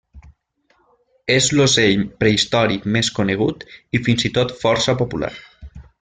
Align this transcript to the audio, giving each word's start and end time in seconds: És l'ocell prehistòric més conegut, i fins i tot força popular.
És 1.33 1.49
l'ocell 1.57 2.01
prehistòric 2.23 2.87
més 2.97 3.11
conegut, 3.21 3.67
i 3.99 4.05
fins 4.09 4.27
i 4.31 4.35
tot 4.39 4.55
força 4.63 4.97
popular. 5.03 5.35